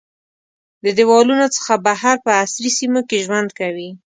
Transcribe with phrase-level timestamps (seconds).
[0.83, 3.89] د دیوالونو څخه بهر په عصري سیمو کې ژوند کوي.